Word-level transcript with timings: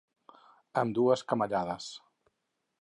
Amb 0.83 0.95
dues 0.99 1.25
camallades. 1.33 1.93